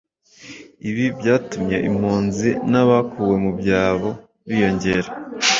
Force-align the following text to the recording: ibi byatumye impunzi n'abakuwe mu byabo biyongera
ibi 0.89 1.05
byatumye 1.19 1.77
impunzi 1.89 2.49
n'abakuwe 2.71 3.35
mu 3.43 3.51
byabo 3.59 4.09
biyongera 4.47 5.09